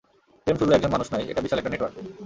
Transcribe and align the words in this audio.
প্রেম 0.47 0.57
শুধু 0.59 0.71
একজন 0.73 0.91
মানুষ 0.95 1.07
নয়, 1.13 1.25
এটা 1.31 1.41
বিশাল 1.41 1.59
একটা 1.59 1.71
নেটওয়ার্ক। 1.73 1.95